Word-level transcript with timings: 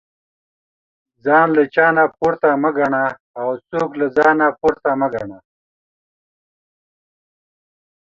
ځان 1.25 1.47
له 1.57 1.63
چانه 1.73 2.05
پورته 2.17 2.49
مه 2.61 2.71
ګنه 2.77 3.03
او 3.39 3.47
څوک 3.69 3.89
له 3.99 4.07
ځانه 4.17 4.47
پورته 4.59 4.89
مه 4.99 5.07
ګنه 5.13 5.37